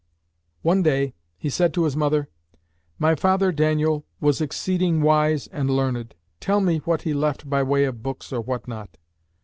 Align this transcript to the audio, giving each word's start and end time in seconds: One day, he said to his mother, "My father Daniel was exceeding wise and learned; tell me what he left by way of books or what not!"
One 0.63 0.81
day, 0.81 1.13
he 1.37 1.51
said 1.51 1.75
to 1.75 1.83
his 1.83 1.95
mother, 1.95 2.27
"My 2.97 3.13
father 3.13 3.51
Daniel 3.51 4.03
was 4.19 4.41
exceeding 4.41 5.03
wise 5.03 5.45
and 5.49 5.69
learned; 5.69 6.15
tell 6.39 6.59
me 6.59 6.79
what 6.79 7.03
he 7.03 7.13
left 7.13 7.47
by 7.47 7.61
way 7.61 7.83
of 7.85 8.01
books 8.01 8.33
or 8.33 8.41
what 8.41 8.67
not!" 8.67 8.97